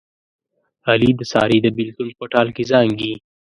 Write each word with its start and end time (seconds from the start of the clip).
علي 0.89 1.11
د 1.15 1.21
سارې 1.31 1.57
د 1.61 1.67
بلېتون 1.75 2.09
په 2.17 2.23
ټال 2.31 2.47
کې 2.55 2.63
زانګي. 2.71 3.13